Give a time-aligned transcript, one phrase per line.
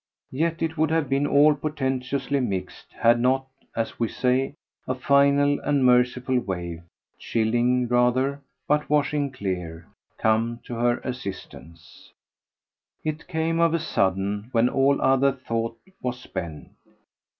[0.31, 4.55] Yet it would have been all portentously mixed had not, as we say,
[4.87, 6.81] a final and merciful wave,
[7.19, 9.85] chilling rather, but washing clear,
[10.17, 12.11] come to her assistance.
[13.03, 16.71] It came of a sudden when all other thought was spent.